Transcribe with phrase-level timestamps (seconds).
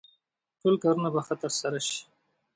[0.61, 1.99] ټول کارونه به ښه ترسره شي.